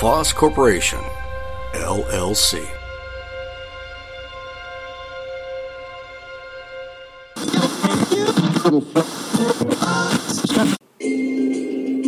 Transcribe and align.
LaFosse 0.00 0.34
Corporation, 0.34 0.98
LLC. 1.74 2.58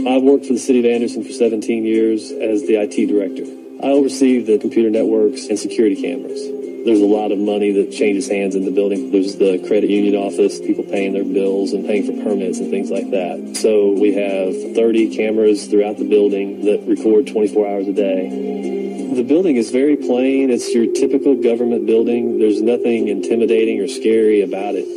I've 0.08 0.22
worked 0.22 0.46
for 0.46 0.54
the 0.54 0.58
city 0.58 0.78
of 0.78 0.86
Anderson 0.86 1.22
for 1.22 1.32
17 1.32 1.84
years 1.84 2.30
as 2.30 2.62
the 2.62 2.76
IT 2.76 3.08
director. 3.08 3.44
I 3.86 3.90
oversee 3.90 4.42
the 4.42 4.56
computer 4.56 4.88
networks 4.88 5.48
and 5.48 5.58
security 5.58 6.00
cameras. 6.00 6.61
There's 6.84 7.00
a 7.00 7.06
lot 7.06 7.30
of 7.30 7.38
money 7.38 7.70
that 7.72 7.92
changes 7.92 8.28
hands 8.28 8.56
in 8.56 8.64
the 8.64 8.72
building. 8.72 9.12
There's 9.12 9.36
the 9.36 9.58
credit 9.68 9.88
union 9.88 10.16
office, 10.16 10.58
people 10.58 10.82
paying 10.82 11.12
their 11.12 11.24
bills 11.24 11.72
and 11.72 11.86
paying 11.86 12.04
for 12.04 12.12
permits 12.24 12.58
and 12.58 12.70
things 12.70 12.90
like 12.90 13.10
that. 13.10 13.56
So 13.56 13.92
we 13.92 14.14
have 14.14 14.74
30 14.74 15.14
cameras 15.14 15.66
throughout 15.66 15.98
the 15.98 16.08
building 16.08 16.64
that 16.64 16.82
record 16.88 17.28
24 17.28 17.68
hours 17.68 17.86
a 17.86 17.92
day. 17.92 19.14
The 19.14 19.22
building 19.22 19.56
is 19.56 19.70
very 19.70 19.96
plain. 19.96 20.50
It's 20.50 20.74
your 20.74 20.92
typical 20.92 21.36
government 21.36 21.86
building. 21.86 22.40
There's 22.40 22.60
nothing 22.60 23.06
intimidating 23.06 23.80
or 23.80 23.86
scary 23.86 24.42
about 24.42 24.74
it. 24.74 24.88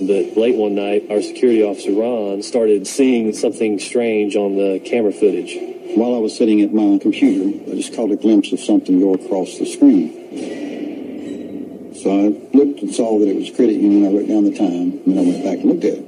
But 0.00 0.40
late 0.40 0.56
one 0.56 0.74
night, 0.74 1.06
our 1.10 1.22
security 1.22 1.62
officer, 1.62 1.92
Ron, 1.92 2.42
started 2.42 2.86
seeing 2.88 3.32
something 3.34 3.78
strange 3.78 4.34
on 4.34 4.56
the 4.56 4.80
camera 4.84 5.12
footage. 5.12 5.54
While 5.94 6.14
I 6.14 6.18
was 6.18 6.36
sitting 6.36 6.60
at 6.62 6.72
my 6.72 6.98
computer, 6.98 7.70
I 7.70 7.76
just 7.76 7.94
caught 7.94 8.10
a 8.10 8.16
glimpse 8.16 8.52
of 8.52 8.58
something 8.60 8.98
go 8.98 9.14
across 9.14 9.58
the 9.58 9.66
screen. 9.66 10.57
So 12.02 12.10
I 12.10 12.28
looked 12.56 12.80
and 12.80 12.94
saw 12.94 13.18
that 13.18 13.28
it 13.28 13.34
was 13.34 13.50
credit 13.50 13.74
union. 13.74 14.06
I 14.06 14.10
wrote 14.16 14.28
down 14.28 14.44
the 14.44 14.56
time, 14.56 15.02
and 15.04 15.16
then 15.16 15.18
I 15.18 15.22
went 15.22 15.42
back 15.42 15.58
and 15.58 15.64
looked 15.64 15.84
at 15.84 15.94
it. 15.94 16.04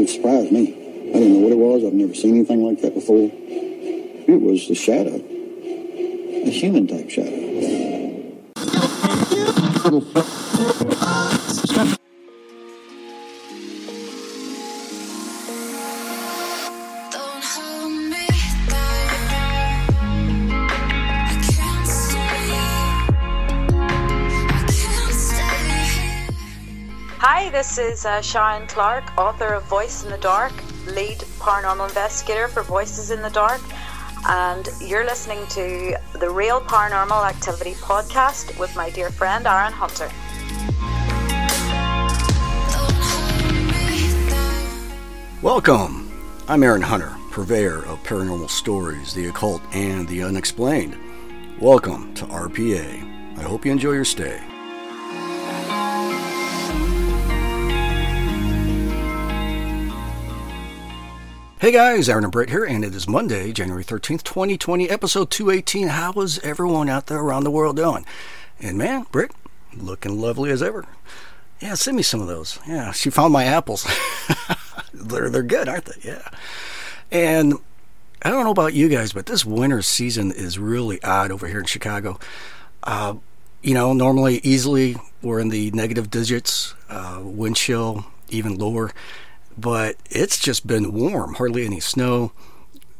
It 0.00 0.08
surprised 0.08 0.50
me. 0.50 0.74
I 1.10 1.12
didn't 1.12 1.34
know 1.34 1.38
what 1.38 1.52
it 1.52 1.58
was. 1.58 1.84
I've 1.84 1.92
never 1.92 2.12
seen 2.12 2.34
anything 2.34 2.64
like 2.64 2.80
that 2.82 2.94
before. 2.94 3.30
It 3.32 4.40
was 4.40 4.68
a 4.70 4.74
shadow, 4.74 5.14
a 5.14 6.50
human 6.50 6.88
type 6.88 7.10
shadow. 7.10 7.30
Hi, 27.28 27.50
this 27.50 27.76
is 27.76 28.06
uh, 28.06 28.22
Clark, 28.68 29.18
author 29.18 29.54
of 29.54 29.64
Voice 29.64 30.04
in 30.04 30.10
the 30.10 30.18
Dark, 30.18 30.52
lead 30.86 31.18
paranormal 31.40 31.88
investigator 31.88 32.46
for 32.46 32.62
Voices 32.62 33.10
in 33.10 33.20
the 33.20 33.30
Dark, 33.30 33.60
and 34.28 34.68
you're 34.80 35.04
listening 35.04 35.44
to 35.48 35.96
the 36.20 36.30
Real 36.30 36.60
Paranormal 36.60 37.28
Activity 37.28 37.72
podcast 37.72 38.56
with 38.60 38.76
my 38.76 38.90
dear 38.90 39.10
friend 39.10 39.44
Aaron 39.44 39.72
Hunter. 39.72 40.08
Welcome. 45.42 46.12
I'm 46.46 46.62
Aaron 46.62 46.82
Hunter, 46.82 47.12
purveyor 47.32 47.86
of 47.86 48.00
paranormal 48.04 48.50
stories, 48.50 49.12
the 49.14 49.26
occult, 49.26 49.62
and 49.72 50.06
the 50.06 50.22
unexplained. 50.22 50.96
Welcome 51.60 52.14
to 52.14 52.24
RPA. 52.26 53.36
I 53.36 53.42
hope 53.42 53.66
you 53.66 53.72
enjoy 53.72 53.94
your 53.94 54.04
stay. 54.04 54.40
Hey 61.58 61.72
guys, 61.72 62.06
Aaron 62.06 62.24
and 62.24 62.30
Britt 62.30 62.50
here, 62.50 62.66
and 62.66 62.84
it 62.84 62.94
is 62.94 63.08
Monday, 63.08 63.50
January 63.50 63.82
13th, 63.82 64.22
2020, 64.24 64.90
episode 64.90 65.30
218. 65.30 65.88
How 65.88 66.12
is 66.20 66.38
everyone 66.40 66.90
out 66.90 67.06
there 67.06 67.18
around 67.18 67.44
the 67.44 67.50
world 67.50 67.76
doing? 67.76 68.04
And 68.60 68.76
man, 68.76 69.06
Britt, 69.10 69.32
looking 69.74 70.20
lovely 70.20 70.50
as 70.50 70.62
ever. 70.62 70.84
Yeah, 71.58 71.72
send 71.72 71.96
me 71.96 72.02
some 72.02 72.20
of 72.20 72.26
those. 72.26 72.58
Yeah, 72.68 72.92
she 72.92 73.08
found 73.08 73.32
my 73.32 73.44
apples. 73.44 73.88
they're 74.92 75.30
they're 75.30 75.42
good, 75.42 75.66
aren't 75.66 75.86
they? 75.86 76.10
Yeah. 76.10 76.28
And 77.10 77.54
I 78.20 78.28
don't 78.28 78.44
know 78.44 78.50
about 78.50 78.74
you 78.74 78.90
guys, 78.90 79.14
but 79.14 79.24
this 79.24 79.46
winter 79.46 79.80
season 79.80 80.32
is 80.32 80.58
really 80.58 81.02
odd 81.02 81.32
over 81.32 81.46
here 81.46 81.60
in 81.60 81.64
Chicago. 81.64 82.18
Uh, 82.82 83.14
you 83.62 83.72
know, 83.72 83.94
normally 83.94 84.42
easily 84.44 84.96
we're 85.22 85.40
in 85.40 85.48
the 85.48 85.70
negative 85.70 86.10
digits, 86.10 86.74
uh, 86.90 87.22
wind 87.24 87.56
chill 87.56 88.04
even 88.28 88.58
lower, 88.58 88.92
but 89.58 89.96
it's 90.10 90.38
just 90.38 90.66
been 90.66 90.92
warm, 90.92 91.34
hardly 91.34 91.64
any 91.64 91.80
snow. 91.80 92.32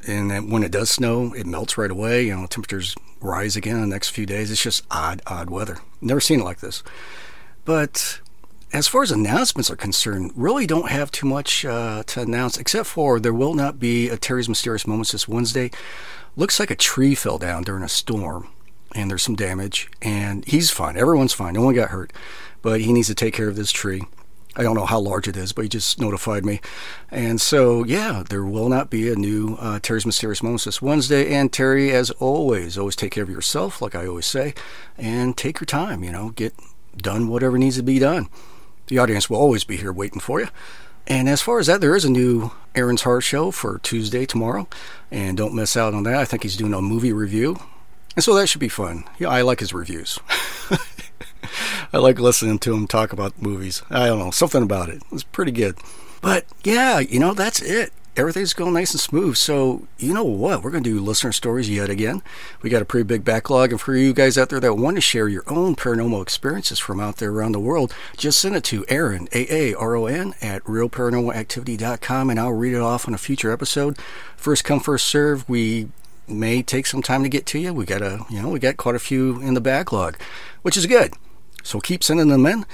And 0.06 0.50
when 0.52 0.62
it 0.62 0.70
does 0.70 0.90
snow, 0.90 1.32
it 1.34 1.46
melts 1.46 1.76
right 1.76 1.90
away. 1.90 2.26
You 2.26 2.36
know, 2.36 2.46
temperatures 2.46 2.94
rise 3.20 3.56
again 3.56 3.76
in 3.76 3.80
the 3.82 3.86
next 3.88 4.10
few 4.10 4.24
days. 4.24 4.50
It's 4.50 4.62
just 4.62 4.84
odd, 4.90 5.20
odd 5.26 5.50
weather. 5.50 5.78
Never 6.00 6.20
seen 6.20 6.40
it 6.40 6.44
like 6.44 6.60
this. 6.60 6.82
But 7.64 8.20
as 8.72 8.86
far 8.86 9.02
as 9.02 9.10
announcements 9.10 9.70
are 9.70 9.76
concerned, 9.76 10.32
really 10.36 10.66
don't 10.66 10.90
have 10.90 11.10
too 11.10 11.26
much 11.26 11.64
uh, 11.64 12.02
to 12.06 12.20
announce, 12.20 12.56
except 12.56 12.86
for 12.88 13.18
there 13.18 13.32
will 13.32 13.54
not 13.54 13.80
be 13.80 14.08
a 14.08 14.16
Terry's 14.16 14.48
Mysterious 14.48 14.86
Moments 14.86 15.12
this 15.12 15.26
Wednesday. 15.26 15.70
Looks 16.36 16.60
like 16.60 16.70
a 16.70 16.76
tree 16.76 17.14
fell 17.14 17.38
down 17.38 17.62
during 17.62 17.82
a 17.82 17.88
storm, 17.88 18.48
and 18.94 19.10
there's 19.10 19.22
some 19.22 19.36
damage, 19.36 19.88
and 20.02 20.44
he's 20.44 20.70
fine. 20.70 20.96
Everyone's 20.96 21.32
fine. 21.32 21.54
No 21.54 21.62
one 21.62 21.74
got 21.74 21.90
hurt, 21.90 22.12
but 22.62 22.80
he 22.80 22.92
needs 22.92 23.08
to 23.08 23.14
take 23.14 23.34
care 23.34 23.48
of 23.48 23.56
this 23.56 23.72
tree. 23.72 24.04
I 24.56 24.62
don't 24.62 24.74
know 24.74 24.86
how 24.86 24.98
large 24.98 25.28
it 25.28 25.36
is, 25.36 25.52
but 25.52 25.62
he 25.62 25.68
just 25.68 26.00
notified 26.00 26.44
me. 26.44 26.60
And 27.10 27.40
so, 27.40 27.84
yeah, 27.84 28.22
there 28.28 28.44
will 28.44 28.68
not 28.68 28.88
be 28.88 29.10
a 29.10 29.14
new 29.14 29.56
uh, 29.60 29.78
Terry's 29.80 30.06
Mysterious 30.06 30.42
Moments 30.42 30.64
this 30.64 30.80
Wednesday. 30.80 31.34
And 31.34 31.52
Terry, 31.52 31.92
as 31.92 32.10
always, 32.12 32.78
always 32.78 32.96
take 32.96 33.12
care 33.12 33.22
of 33.22 33.30
yourself, 33.30 33.82
like 33.82 33.94
I 33.94 34.06
always 34.06 34.26
say, 34.26 34.54
and 34.96 35.36
take 35.36 35.60
your 35.60 35.66
time, 35.66 36.02
you 36.02 36.10
know, 36.10 36.30
get 36.30 36.54
done 36.96 37.28
whatever 37.28 37.58
needs 37.58 37.76
to 37.76 37.82
be 37.82 37.98
done. 37.98 38.28
The 38.86 38.98
audience 38.98 39.28
will 39.28 39.38
always 39.38 39.64
be 39.64 39.76
here 39.76 39.92
waiting 39.92 40.20
for 40.20 40.40
you. 40.40 40.48
And 41.06 41.28
as 41.28 41.42
far 41.42 41.58
as 41.58 41.66
that, 41.66 41.80
there 41.80 41.94
is 41.94 42.04
a 42.04 42.10
new 42.10 42.50
Aaron's 42.74 43.02
Horror 43.02 43.20
Show 43.20 43.50
for 43.50 43.78
Tuesday 43.78 44.26
tomorrow. 44.26 44.68
And 45.10 45.36
don't 45.36 45.54
miss 45.54 45.76
out 45.76 45.94
on 45.94 46.02
that. 46.04 46.16
I 46.16 46.24
think 46.24 46.42
he's 46.42 46.56
doing 46.56 46.74
a 46.74 46.80
movie 46.80 47.12
review. 47.12 47.58
And 48.16 48.24
so 48.24 48.34
that 48.34 48.48
should 48.48 48.60
be 48.60 48.68
fun. 48.68 49.04
Yeah, 49.18 49.28
I 49.28 49.42
like 49.42 49.60
his 49.60 49.74
reviews. 49.74 50.18
I 51.92 51.98
like 51.98 52.18
listening 52.18 52.58
to 52.60 52.74
him 52.74 52.86
talk 52.86 53.12
about 53.12 53.40
movies. 53.40 53.82
I 53.90 54.06
don't 54.06 54.18
know, 54.18 54.30
something 54.30 54.62
about 54.62 54.88
it. 54.88 55.02
It's 55.12 55.22
pretty 55.22 55.52
good. 55.52 55.78
But 56.20 56.44
yeah, 56.64 56.98
you 56.98 57.18
know, 57.18 57.34
that's 57.34 57.60
it. 57.62 57.92
Everything's 58.16 58.54
going 58.54 58.72
nice 58.72 58.92
and 58.92 59.00
smooth. 59.00 59.36
So, 59.36 59.86
you 59.98 60.14
know 60.14 60.24
what? 60.24 60.62
We're 60.62 60.70
going 60.70 60.82
to 60.82 60.90
do 60.90 61.00
listener 61.00 61.32
stories 61.32 61.68
yet 61.68 61.90
again. 61.90 62.22
We 62.62 62.70
got 62.70 62.80
a 62.80 62.86
pretty 62.86 63.04
big 63.04 63.26
backlog. 63.26 63.72
And 63.72 63.80
for 63.80 63.94
you 63.94 64.14
guys 64.14 64.38
out 64.38 64.48
there 64.48 64.58
that 64.58 64.74
want 64.74 64.96
to 64.96 65.02
share 65.02 65.28
your 65.28 65.44
own 65.48 65.76
paranormal 65.76 66.22
experiences 66.22 66.78
from 66.78 66.98
out 66.98 67.18
there 67.18 67.30
around 67.30 67.52
the 67.52 67.60
world, 67.60 67.94
just 68.16 68.40
send 68.40 68.56
it 68.56 68.64
to 68.64 68.86
Aaron, 68.88 69.28
A 69.34 69.52
A 69.54 69.74
R 69.74 69.96
O 69.96 70.06
N, 70.06 70.32
at 70.40 70.64
realparanormalactivity.com, 70.64 72.30
and 72.30 72.40
I'll 72.40 72.52
read 72.52 72.72
it 72.72 72.80
off 72.80 73.06
on 73.06 73.12
a 73.12 73.18
future 73.18 73.52
episode. 73.52 73.98
First 74.34 74.64
come, 74.64 74.80
first 74.80 75.06
serve. 75.06 75.46
We 75.46 75.90
may 76.26 76.62
take 76.62 76.86
some 76.86 77.02
time 77.02 77.22
to 77.22 77.28
get 77.28 77.44
to 77.46 77.58
you. 77.58 77.74
We 77.74 77.84
got 77.84 78.00
a, 78.00 78.24
you 78.30 78.40
know, 78.40 78.48
we 78.48 78.58
got 78.58 78.78
quite 78.78 78.94
a 78.94 78.98
few 78.98 79.42
in 79.42 79.52
the 79.52 79.60
backlog, 79.60 80.16
which 80.62 80.78
is 80.78 80.86
good. 80.86 81.12
So 81.66 81.80
keep 81.80 82.04
sending 82.04 82.28
them 82.28 82.46
in. 82.46 82.64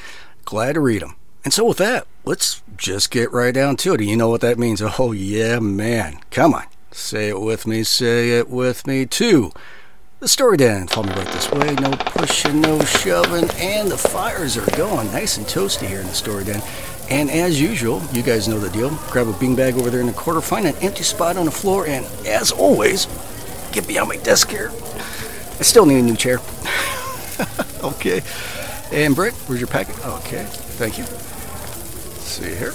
Glad 0.45 0.75
to 0.75 0.81
read 0.81 1.03
them. 1.03 1.17
And 1.45 1.53
so 1.53 1.65
with 1.65 1.79
that, 1.79 2.07
let's 2.25 2.63
just 2.77 3.11
get 3.11 3.33
right 3.33 3.55
down 3.55 3.77
to 3.79 3.95
it. 3.95 4.01
And 4.01 4.09
you 4.09 4.17
know 4.17 4.29
what 4.29 4.43
that 4.43 4.59
means? 4.59 4.83
Oh 4.99 5.13
yeah, 5.13 5.59
man. 5.59 6.21
Come 6.31 6.55
on. 6.55 6.65
Say 6.91 7.29
it 7.31 7.41
with 7.41 7.67
me. 7.67 7.85
Say 7.85 8.39
it 8.39 8.49
with 8.49 8.87
me 8.87 9.07
too. 9.07 9.53
The 10.21 10.29
story 10.29 10.59
den. 10.59 10.87
Follow 10.87 11.09
me 11.09 11.15
right 11.15 11.27
this 11.29 11.51
way. 11.51 11.75
No 11.75 11.91
pushing, 11.91 12.61
no 12.61 12.79
shoving. 12.85 13.51
And 13.57 13.91
the 13.91 13.97
fires 13.97 14.57
are 14.57 14.77
going 14.77 15.11
nice 15.11 15.39
and 15.39 15.47
toasty 15.47 15.89
here 15.89 16.01
in 16.01 16.07
the 16.07 16.13
story 16.13 16.45
den. 16.45 16.63
And 17.11 17.31
as 17.31 17.61
usual, 17.61 18.03
you 18.13 18.23
guys 18.23 18.47
know 18.47 18.59
the 18.59 18.71
deal. 18.71 18.91
Grab 19.11 19.27
a 19.27 19.33
beanbag 19.33 19.75
over 19.75 19.91
there 19.91 20.01
in 20.01 20.07
the 20.07 20.13
corner, 20.13 20.41
find 20.41 20.67
an 20.67 20.77
empty 20.77 21.03
spot 21.03 21.37
on 21.37 21.47
the 21.47 21.51
floor, 21.51 21.87
and 21.87 22.07
as 22.27 22.53
always, 22.53 23.07
get 23.73 23.89
behind 23.89 24.09
my 24.09 24.17
desk 24.19 24.51
here. 24.51 24.71
I 25.59 25.63
still 25.63 25.87
need 25.87 25.99
a 25.99 26.03
new 26.03 26.17
chair. 26.17 26.39
okay. 27.83 28.23
And 28.93 29.17
Britt, 29.17 29.33
where's 29.47 29.59
your 29.59 29.69
packet? 29.69 29.99
Okay, 30.05 30.45
thank 30.77 30.99
you. 30.99 31.05
Let's 31.05 32.29
see 32.29 32.55
here. 32.55 32.75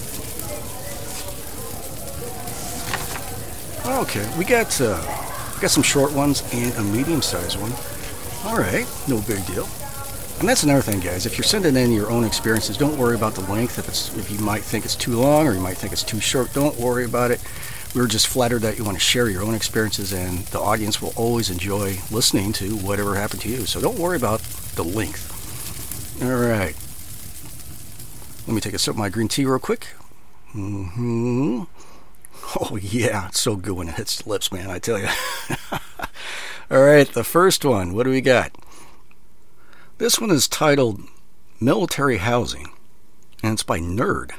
Okay, 4.01 4.27
we 4.35 4.43
got 4.43 4.81
uh, 4.81 4.99
we 5.53 5.61
got 5.61 5.69
some 5.69 5.83
short 5.83 6.11
ones 6.13 6.41
and 6.53 6.73
a 6.73 6.83
medium-sized 6.83 7.59
one. 7.61 7.71
All 8.45 8.57
right, 8.57 8.87
no 9.07 9.21
big 9.21 9.45
deal. 9.45 9.69
And 10.39 10.49
that's 10.49 10.63
another 10.63 10.81
thing, 10.81 11.01
guys. 11.01 11.27
If 11.27 11.37
you're 11.37 11.43
sending 11.43 11.75
in 11.75 11.91
your 11.91 12.09
own 12.09 12.23
experiences, 12.23 12.77
don't 12.77 12.97
worry 12.97 13.15
about 13.15 13.35
the 13.35 13.41
length. 13.41 13.77
If 13.77 13.87
it's 13.87 14.15
if 14.17 14.31
you 14.31 14.39
might 14.39 14.63
think 14.63 14.85
it's 14.85 14.95
too 14.95 15.13
long 15.21 15.47
or 15.47 15.53
you 15.53 15.59
might 15.59 15.77
think 15.77 15.93
it's 15.93 16.03
too 16.03 16.19
short, 16.19 16.51
don't 16.51 16.77
worry 16.77 17.05
about 17.05 17.29
it. 17.29 17.41
We're 17.93 18.07
just 18.07 18.27
flattered 18.27 18.63
that 18.63 18.79
you 18.79 18.83
want 18.83 18.97
to 18.97 19.03
share 19.03 19.29
your 19.29 19.43
own 19.43 19.53
experiences, 19.53 20.13
and 20.13 20.39
the 20.47 20.59
audience 20.59 20.99
will 20.99 21.13
always 21.15 21.51
enjoy 21.51 21.99
listening 22.09 22.53
to 22.53 22.75
whatever 22.77 23.13
happened 23.13 23.41
to 23.41 23.49
you. 23.49 23.67
So 23.67 23.79
don't 23.79 23.99
worry 23.99 24.17
about 24.17 24.41
the 24.75 24.83
length. 24.83 25.36
All 26.21 26.35
right. 26.35 26.75
Let 28.47 28.53
me 28.53 28.61
take 28.61 28.73
a 28.73 28.79
sip 28.79 28.93
of 28.93 28.97
my 28.97 29.09
green 29.09 29.27
tea 29.27 29.45
real 29.45 29.59
quick. 29.59 29.87
Mm-hmm. 30.55 31.63
Oh 32.59 32.77
yeah, 32.81 33.27
it's 33.27 33.39
so 33.39 33.55
good 33.55 33.75
when 33.75 33.89
it 33.89 33.95
hits 33.95 34.21
the 34.21 34.29
lips, 34.29 34.51
man. 34.51 34.69
I 34.69 34.79
tell 34.79 34.97
you. 34.97 35.09
All 36.71 36.81
right, 36.81 37.07
the 37.07 37.23
first 37.23 37.63
one. 37.63 37.93
What 37.93 38.03
do 38.03 38.09
we 38.09 38.21
got? 38.21 38.51
This 39.99 40.19
one 40.19 40.31
is 40.31 40.47
titled 40.47 41.01
Military 41.59 42.17
Housing, 42.17 42.69
and 43.43 43.53
it's 43.53 43.63
by 43.63 43.79
Nerd. 43.79 44.31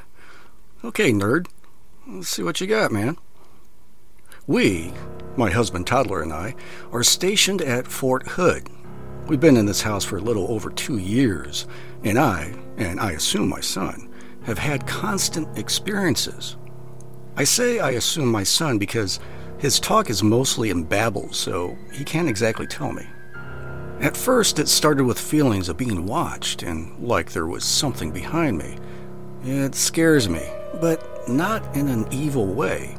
Okay, 0.83 1.11
Nerd. 1.11 1.47
Let's 2.07 2.29
see 2.29 2.43
what 2.43 2.59
you 2.59 2.67
got, 2.67 2.91
man. 2.91 3.17
We, 4.47 4.91
my 5.37 5.51
husband 5.51 5.85
Toddler 5.87 6.21
and 6.21 6.33
I, 6.33 6.55
are 6.91 7.03
stationed 7.03 7.61
at 7.61 7.87
Fort 7.87 8.29
Hood. 8.29 8.69
We've 9.29 9.39
been 9.39 9.57
in 9.57 9.67
this 9.67 9.83
house 9.83 10.03
for 10.03 10.17
a 10.17 10.21
little 10.21 10.51
over 10.51 10.71
two 10.71 10.97
years, 10.97 11.67
and 12.03 12.17
I, 12.17 12.51
and 12.77 12.99
I 12.99 13.11
assume 13.11 13.47
my 13.47 13.59
son, 13.59 14.11
have 14.41 14.57
had 14.57 14.87
constant 14.87 15.55
experiences. 15.55 16.57
I 17.37 17.43
say 17.43 17.77
I 17.77 17.91
assume 17.91 18.31
my 18.31 18.41
son 18.41 18.79
because 18.79 19.19
his 19.59 19.79
talk 19.79 20.09
is 20.09 20.23
mostly 20.23 20.71
in 20.71 20.83
babble, 20.83 21.31
so 21.31 21.77
he 21.93 22.03
can't 22.03 22.27
exactly 22.27 22.65
tell 22.65 22.91
me. 22.91 23.05
At 23.99 24.17
first, 24.17 24.57
it 24.57 24.67
started 24.67 25.03
with 25.03 25.19
feelings 25.19 25.69
of 25.69 25.77
being 25.77 26.07
watched 26.07 26.63
and 26.63 26.97
like 26.97 27.31
there 27.31 27.45
was 27.45 27.63
something 27.63 28.09
behind 28.09 28.57
me. 28.57 28.79
It 29.43 29.75
scares 29.75 30.27
me, 30.27 30.41
but 30.81 31.29
not 31.29 31.75
in 31.75 31.87
an 31.87 32.07
evil 32.11 32.47
way. 32.47 32.97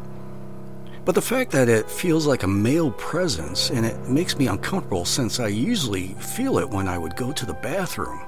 But 1.10 1.16
the 1.16 1.22
fact 1.22 1.50
that 1.50 1.68
it 1.68 1.90
feels 1.90 2.24
like 2.24 2.44
a 2.44 2.46
male 2.46 2.92
presence 2.92 3.70
and 3.70 3.84
it 3.84 4.08
makes 4.08 4.38
me 4.38 4.46
uncomfortable 4.46 5.04
since 5.04 5.40
I 5.40 5.48
usually 5.48 6.14
feel 6.20 6.58
it 6.58 6.70
when 6.70 6.86
I 6.86 6.98
would 6.98 7.16
go 7.16 7.32
to 7.32 7.44
the 7.44 7.52
bathroom. 7.52 8.20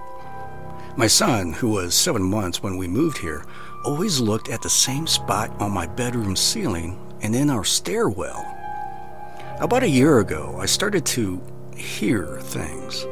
My 0.96 1.06
son, 1.06 1.52
who 1.52 1.68
was 1.68 1.94
seven 1.94 2.24
months 2.24 2.60
when 2.60 2.76
we 2.76 2.88
moved 2.88 3.18
here, 3.18 3.44
always 3.84 4.18
looked 4.18 4.48
at 4.48 4.62
the 4.62 4.68
same 4.68 5.06
spot 5.06 5.52
on 5.60 5.70
my 5.70 5.86
bedroom 5.86 6.34
ceiling 6.34 6.98
and 7.20 7.36
in 7.36 7.50
our 7.50 7.62
stairwell. 7.62 8.44
About 9.60 9.84
a 9.84 9.88
year 9.88 10.18
ago, 10.18 10.56
I 10.58 10.66
started 10.66 11.06
to 11.06 11.40
hear 11.76 12.40
things, 12.40 13.06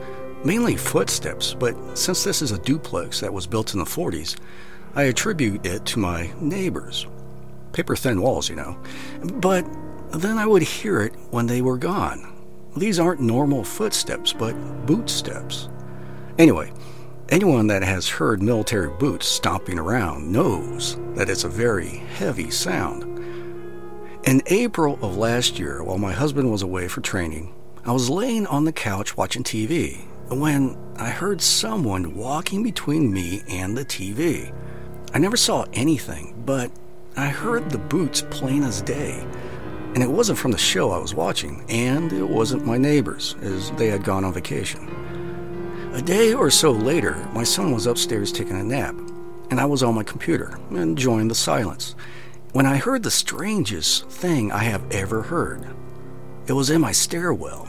mainly 0.45 0.75
footsteps, 0.75 1.55
but 1.55 1.77
since 1.97 2.25
this 2.25 2.43
is 2.43 2.51
a 2.51 2.59
duplex 2.59 3.21
that 3.21 3.33
was 3.33 3.47
built 3.47 3.73
in 3.73 3.79
the 3.79 3.85
40s, 3.85 4.37
I 4.97 5.05
attribute 5.05 5.65
it 5.65 5.87
to 5.87 6.01
my 6.01 6.33
neighbors. 6.41 7.07
Paper 7.73 7.97
thin 7.97 8.21
walls, 8.21 8.49
you 8.49 8.57
know. 8.57 8.77
But 9.35 9.67
then 10.13 10.39
I 10.39 10.47
would 10.47 10.63
hear 10.63 11.01
it 11.03 11.15
when 11.31 11.47
they 11.47 11.63
were 11.63 11.79
gone. 11.79 12.33
These 12.77 12.99
aren't 12.99 13.21
normal 13.21 13.65
footsteps, 13.65 14.33
but 14.33 14.55
boot 14.87 15.11
steps. 15.11 15.69
Anyway, 16.39 16.73
anyone 17.29 17.67
that 17.69 17.83
has 17.83 18.09
heard 18.09 18.43
military 18.43 18.91
boots 18.99 19.27
stomping 19.27 19.79
around 19.79 20.31
knows 20.31 20.97
that 21.15 21.29
it's 21.29 21.45
a 21.45 21.49
very 21.49 21.89
heavy 21.89 22.51
sound. 22.51 23.05
In 24.25 24.43
April 24.47 24.99
of 25.03 25.17
last 25.17 25.59
year, 25.59 25.83
while 25.83 25.99
my 25.99 26.13
husband 26.13 26.51
was 26.51 26.63
away 26.63 26.89
for 26.89 27.01
training, 27.01 27.55
I 27.85 27.93
was 27.93 28.11
laying 28.11 28.47
on 28.47 28.65
the 28.65 28.73
couch 28.73 29.17
watching 29.17 29.43
TV 29.43 30.05
when 30.29 30.77
I 30.97 31.09
heard 31.09 31.41
someone 31.41 32.15
walking 32.15 32.63
between 32.63 33.13
me 33.13 33.43
and 33.49 33.77
the 33.77 33.85
TV. 33.85 34.55
I 35.13 35.19
never 35.19 35.37
saw 35.37 35.65
anything, 35.73 36.43
but 36.45 36.71
I 37.17 37.27
heard 37.27 37.71
the 37.71 37.79
boots 37.79 38.23
plain 38.31 38.63
as 38.63 38.83
day. 38.83 39.27
And 39.95 40.03
it 40.03 40.11
wasn't 40.11 40.39
from 40.39 40.53
the 40.53 40.59
show 40.59 40.93
I 40.93 40.99
was 40.99 41.15
watching, 41.15 41.65
and 41.69 42.13
it 42.13 42.29
wasn't 42.29 42.65
my 42.65 42.79
neighbors, 42.79 43.35
as 43.43 43.73
they 43.73 43.89
had 43.89 44.05
gone 44.05 44.25
on 44.25 44.33
vacation. 44.33 44.89
A 45.93 46.01
day 46.01 46.33
or 46.33 46.51
so 46.51 46.71
later, 46.71 47.17
my 47.33 47.43
son 47.43 47.73
was 47.73 47.87
upstairs 47.87 48.31
taking 48.31 48.61
a 48.61 48.63
nap, 48.63 48.95
and 49.51 49.59
I 49.59 49.65
was 49.65 49.83
on 49.83 49.97
my 49.97 50.05
computer, 50.05 50.57
enjoying 50.71 51.27
the 51.27 51.35
silence, 51.35 51.97
when 52.53 52.67
I 52.67 52.77
heard 52.77 53.03
the 53.03 53.11
strangest 53.11 54.09
thing 54.09 54.53
I 54.53 54.63
have 54.63 54.89
ever 54.93 55.23
heard. 55.23 55.67
It 56.47 56.53
was 56.53 56.71
in 56.71 56.81
my 56.81 56.93
stairwell. 56.93 57.69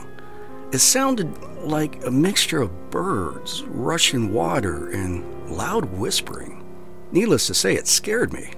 It 0.70 0.78
sounded 0.78 1.36
like 1.64 2.04
a 2.06 2.10
mixture 2.10 2.62
of 2.62 2.90
birds, 2.90 3.64
rushing 3.64 4.32
water, 4.32 4.90
and 4.90 5.50
loud 5.50 5.86
whispering. 5.86 6.64
Needless 7.10 7.48
to 7.48 7.54
say, 7.54 7.74
it 7.74 7.88
scared 7.88 8.32
me. 8.32 8.52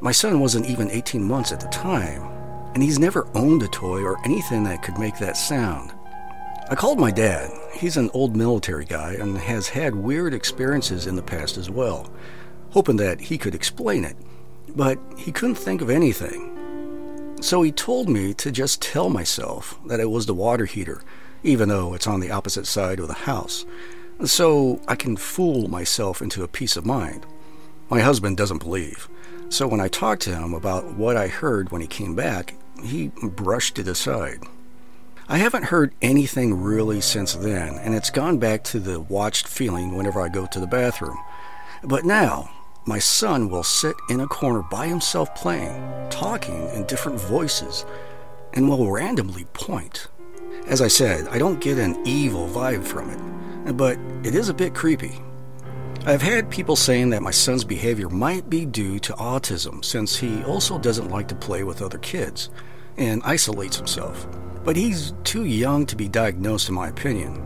My 0.00 0.12
son 0.12 0.38
wasn't 0.38 0.66
even 0.66 0.90
18 0.90 1.22
months 1.22 1.50
at 1.50 1.58
the 1.58 1.66
time, 1.68 2.22
and 2.72 2.82
he's 2.82 3.00
never 3.00 3.26
owned 3.34 3.64
a 3.64 3.68
toy 3.68 4.02
or 4.02 4.24
anything 4.24 4.62
that 4.64 4.82
could 4.82 4.96
make 4.96 5.18
that 5.18 5.36
sound. 5.36 5.92
I 6.70 6.76
called 6.76 7.00
my 7.00 7.10
dad. 7.10 7.50
He's 7.72 7.96
an 7.96 8.10
old 8.14 8.36
military 8.36 8.84
guy 8.84 9.14
and 9.14 9.36
has 9.36 9.68
had 9.68 9.96
weird 9.96 10.34
experiences 10.34 11.08
in 11.08 11.16
the 11.16 11.22
past 11.22 11.56
as 11.56 11.68
well, 11.68 12.12
hoping 12.70 12.96
that 12.98 13.20
he 13.20 13.38
could 13.38 13.56
explain 13.56 14.04
it, 14.04 14.16
but 14.68 15.00
he 15.16 15.32
couldn't 15.32 15.56
think 15.56 15.80
of 15.80 15.90
anything. 15.90 17.34
So 17.40 17.62
he 17.62 17.72
told 17.72 18.08
me 18.08 18.34
to 18.34 18.52
just 18.52 18.80
tell 18.80 19.10
myself 19.10 19.80
that 19.86 19.98
it 20.00 20.10
was 20.10 20.26
the 20.26 20.34
water 20.34 20.66
heater, 20.66 21.02
even 21.42 21.68
though 21.68 21.92
it's 21.94 22.06
on 22.06 22.20
the 22.20 22.30
opposite 22.30 22.68
side 22.68 23.00
of 23.00 23.08
the 23.08 23.14
house, 23.14 23.64
so 24.24 24.80
I 24.86 24.94
can 24.94 25.16
fool 25.16 25.66
myself 25.66 26.22
into 26.22 26.44
a 26.44 26.48
peace 26.48 26.76
of 26.76 26.86
mind. 26.86 27.26
My 27.90 28.00
husband 28.00 28.36
doesn't 28.36 28.62
believe. 28.62 29.08
So 29.48 29.66
when 29.66 29.80
I 29.80 29.88
talked 29.88 30.22
to 30.22 30.34
him 30.34 30.52
about 30.52 30.94
what 30.94 31.16
I 31.16 31.28
heard 31.28 31.70
when 31.70 31.80
he 31.80 31.86
came 31.86 32.14
back, 32.14 32.54
he 32.82 33.08
brushed 33.08 33.78
it 33.78 33.88
aside. 33.88 34.42
I 35.26 35.38
haven't 35.38 35.64
heard 35.64 35.94
anything 36.00 36.62
really 36.62 37.00
since 37.00 37.34
then, 37.34 37.74
and 37.76 37.94
it's 37.94 38.10
gone 38.10 38.38
back 38.38 38.62
to 38.64 38.80
the 38.80 39.00
watched 39.00 39.48
feeling 39.48 39.96
whenever 39.96 40.20
I 40.20 40.28
go 40.28 40.46
to 40.46 40.60
the 40.60 40.66
bathroom. 40.66 41.18
But 41.82 42.04
now, 42.04 42.50
my 42.86 42.98
son 42.98 43.50
will 43.50 43.62
sit 43.62 43.94
in 44.08 44.20
a 44.20 44.26
corner 44.26 44.62
by 44.62 44.86
himself 44.86 45.34
playing, 45.34 45.82
talking 46.10 46.68
in 46.70 46.86
different 46.86 47.20
voices, 47.20 47.84
and 48.54 48.68
will 48.68 48.90
randomly 48.90 49.44
point. 49.52 50.08
As 50.66 50.80
I 50.80 50.88
said, 50.88 51.28
I 51.28 51.38
don't 51.38 51.60
get 51.60 51.78
an 51.78 51.98
evil 52.06 52.48
vibe 52.48 52.84
from 52.84 53.10
it, 53.10 53.76
but 53.76 53.98
it 54.24 54.34
is 54.34 54.48
a 54.48 54.54
bit 54.54 54.74
creepy. 54.74 55.20
I've 56.08 56.22
had 56.22 56.48
people 56.48 56.74
saying 56.74 57.10
that 57.10 57.20
my 57.22 57.30
son's 57.30 57.64
behavior 57.64 58.08
might 58.08 58.48
be 58.48 58.64
due 58.64 58.98
to 59.00 59.12
autism 59.12 59.84
since 59.84 60.16
he 60.16 60.42
also 60.44 60.78
doesn't 60.78 61.10
like 61.10 61.28
to 61.28 61.34
play 61.34 61.64
with 61.64 61.82
other 61.82 61.98
kids 61.98 62.48
and 62.96 63.20
isolates 63.26 63.76
himself. 63.76 64.26
But 64.64 64.74
he's 64.74 65.12
too 65.22 65.44
young 65.44 65.84
to 65.84 65.96
be 65.96 66.08
diagnosed, 66.08 66.70
in 66.70 66.74
my 66.74 66.88
opinion. 66.88 67.44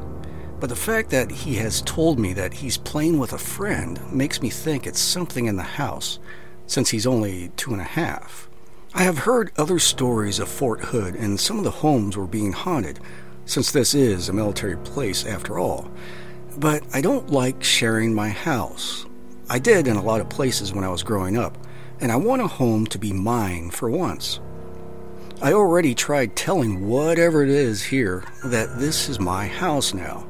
But 0.61 0.69
the 0.69 0.77
fact 0.77 1.11
that 1.11 1.29
he 1.29 1.57
has 1.57 1.83
told 1.83 2.21
me 2.21 2.35
that 2.35 2.55
he's 2.55 2.79
playing 2.79 3.19
with 3.19 3.33
a 3.33 3.39
friend 3.39 4.01
makes 4.13 4.41
me 4.41 4.49
think 4.49 4.87
it's 4.87 5.01
something 5.01 5.47
in 5.47 5.57
the 5.57 5.65
house, 5.65 6.21
since 6.69 6.91
he's 6.91 7.05
only 7.05 7.51
two 7.57 7.73
and 7.73 7.81
a 7.81 7.85
half. 7.99 8.49
I 8.95 9.03
have 9.03 9.19
heard 9.19 9.51
other 9.59 9.81
stories 9.81 10.39
of 10.39 10.49
Fort 10.49 10.83
Hood, 10.83 11.17
and 11.17 11.41
some 11.41 11.59
of 11.59 11.65
the 11.65 11.73
homes 11.73 12.17
were 12.17 12.29
being 12.29 12.53
haunted, 12.53 13.01
since 13.45 13.73
this 13.73 13.93
is 13.93 14.29
a 14.29 14.33
military 14.33 14.77
place 14.77 15.27
after 15.27 15.59
all. 15.59 15.91
But 16.57 16.83
I 16.93 17.01
don't 17.01 17.31
like 17.31 17.63
sharing 17.63 18.15
my 18.15 18.29
house. 18.29 19.07
I 19.49 19.59
did 19.59 19.87
in 19.87 19.97
a 19.97 20.03
lot 20.03 20.21
of 20.21 20.29
places 20.29 20.73
when 20.73 20.85
I 20.85 20.89
was 20.89 21.03
growing 21.03 21.37
up, 21.37 21.59
and 22.01 22.11
I 22.13 22.17
want 22.17 22.43
a 22.43 22.47
home 22.47 22.87
to 22.89 22.99
be 22.99 23.13
mine 23.13 23.71
for 23.71 23.91
once. 23.91 24.41
I 25.43 25.53
already 25.53 25.95
tried 25.95 26.37
telling 26.37 26.87
whatever 26.87 27.43
it 27.43 27.49
is 27.49 27.83
here 27.83 28.25
that 28.45 28.79
this 28.79 29.09
is 29.09 29.19
my 29.19 29.49
house 29.49 29.93
now, 29.93 30.27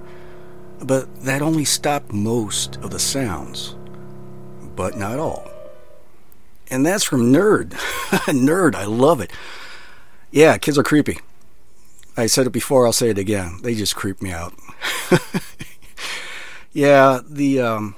but 0.83 1.25
that 1.25 1.43
only 1.43 1.65
stopped 1.65 2.13
most 2.13 2.77
of 2.77 2.91
the 2.91 2.99
sounds, 2.99 3.77
but 4.75 4.97
not 4.97 5.19
all. 5.19 5.51
And 6.71 6.87
that's 6.87 7.05
from 7.05 7.33
Nerd. 7.33 7.73
Nerd, 8.27 8.75
I 8.75 8.87
love 8.87 9.21
it. 9.21 9.31
Yeah, 10.31 10.57
kids 10.57 10.79
are 10.79 10.83
creepy. 10.83 11.19
I 12.17 12.27
said 12.27 12.47
it 12.47 12.51
before, 12.51 12.87
I'll 12.87 12.93
say 12.95 13.11
it 13.11 13.19
again. 13.19 13.59
They 13.63 13.75
just 13.75 13.95
creep 13.95 14.23
me 14.23 14.33
out. 14.33 14.55
yeah, 16.73 17.21
the 17.29 17.61
um, 17.61 17.95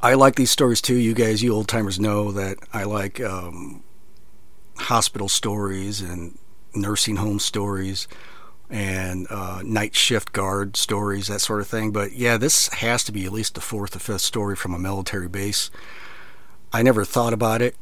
I 0.00 0.14
like 0.14 0.36
these 0.36 0.50
stories 0.50 0.80
too. 0.80 0.94
You 0.94 1.14
guys, 1.14 1.42
you 1.42 1.52
old 1.52 1.68
timers 1.68 1.98
know 1.98 2.30
that 2.32 2.58
I 2.72 2.84
like 2.84 3.20
um, 3.20 3.82
hospital 4.76 5.28
stories 5.28 6.00
and 6.00 6.38
nursing 6.74 7.16
home 7.16 7.40
stories 7.40 8.06
and 8.70 9.26
uh, 9.30 9.62
night 9.64 9.94
shift 9.94 10.32
guard 10.32 10.76
stories, 10.76 11.28
that 11.28 11.40
sort 11.40 11.60
of 11.60 11.66
thing. 11.66 11.90
But 11.90 12.12
yeah, 12.12 12.36
this 12.36 12.68
has 12.68 13.02
to 13.04 13.12
be 13.12 13.24
at 13.24 13.32
least 13.32 13.54
the 13.54 13.60
fourth 13.60 13.96
or 13.96 13.98
fifth 13.98 14.20
story 14.20 14.54
from 14.54 14.74
a 14.74 14.78
military 14.78 15.28
base. 15.28 15.70
I 16.72 16.82
never 16.82 17.04
thought 17.04 17.32
about 17.32 17.62
it 17.62 17.76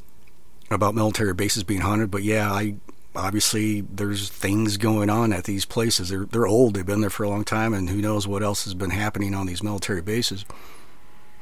about 0.70 0.94
military 0.94 1.34
bases 1.34 1.64
being 1.64 1.80
haunted, 1.82 2.10
but 2.10 2.22
yeah, 2.22 2.50
I 2.52 2.76
obviously 3.16 3.80
there's 3.80 4.28
things 4.28 4.76
going 4.76 5.10
on 5.10 5.32
at 5.32 5.44
these 5.44 5.64
places. 5.64 6.08
They're 6.08 6.26
they're 6.26 6.46
old. 6.46 6.74
They've 6.74 6.86
been 6.86 7.00
there 7.00 7.10
for 7.10 7.24
a 7.24 7.28
long 7.28 7.44
time, 7.44 7.74
and 7.74 7.90
who 7.90 8.00
knows 8.00 8.26
what 8.26 8.42
else 8.42 8.64
has 8.64 8.74
been 8.74 8.90
happening 8.90 9.34
on 9.34 9.46
these 9.46 9.62
military 9.62 10.02
bases. 10.02 10.44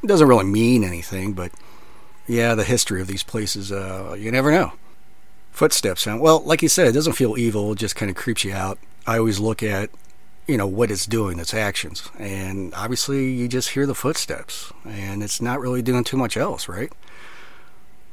It 0.02 0.06
doesn't 0.06 0.28
really 0.28 0.44
mean 0.44 0.84
anything, 0.84 1.32
but 1.32 1.52
yeah, 2.26 2.54
the 2.54 2.64
history 2.64 3.00
of 3.00 3.06
these 3.06 3.22
places, 3.22 3.72
uh, 3.72 4.16
you 4.18 4.30
never 4.30 4.50
know. 4.50 4.72
Footsteps 5.50 6.06
well, 6.06 6.40
like 6.44 6.62
you 6.62 6.68
said, 6.68 6.88
it 6.88 6.92
doesn't 6.92 7.12
feel 7.12 7.38
evil. 7.38 7.72
It 7.72 7.78
just 7.78 7.94
kind 7.94 8.10
of 8.10 8.16
creeps 8.16 8.44
you 8.44 8.52
out. 8.52 8.78
I 9.06 9.18
always 9.18 9.38
look 9.38 9.62
at 9.62 9.90
you 10.46 10.56
know 10.56 10.66
what 10.66 10.90
it's 10.90 11.06
doing, 11.06 11.38
its 11.38 11.54
actions, 11.54 12.10
and 12.18 12.74
obviously 12.74 13.30
you 13.32 13.48
just 13.48 13.70
hear 13.70 13.86
the 13.86 13.94
footsteps, 13.94 14.72
and 14.84 15.22
it's 15.22 15.40
not 15.40 15.60
really 15.60 15.82
doing 15.82 16.04
too 16.04 16.16
much 16.16 16.36
else, 16.36 16.68
right? 16.68 16.92